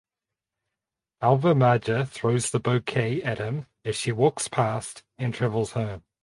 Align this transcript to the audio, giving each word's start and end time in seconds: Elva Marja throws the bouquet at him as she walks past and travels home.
Elva 1.21 1.53
Marja 1.53 2.07
throws 2.09 2.49
the 2.49 2.59
bouquet 2.59 3.21
at 3.21 3.37
him 3.37 3.67
as 3.85 3.95
she 3.95 4.11
walks 4.11 4.47
past 4.47 5.03
and 5.19 5.31
travels 5.31 5.73
home. 5.73 6.03